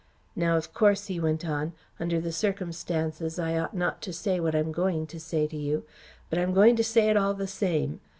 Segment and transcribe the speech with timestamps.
[0.35, 4.55] Now of course," he went on, "under the circumstances, I ought not to say what
[4.55, 5.83] I'm going to say to you,
[6.27, 8.01] but I am going to say it all the same.